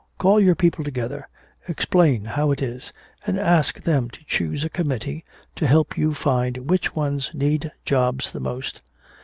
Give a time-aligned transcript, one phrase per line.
[0.17, 1.29] Call your people together,
[1.67, 2.91] explain how it is,
[3.27, 5.23] and ask them to choose a committee
[5.55, 8.81] to help you find which ones need jobs the most.